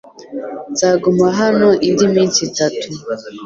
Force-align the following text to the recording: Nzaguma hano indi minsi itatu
Nzaguma 0.73 1.25
hano 1.39 1.69
indi 1.87 2.05
minsi 2.13 2.39
itatu 2.49 2.87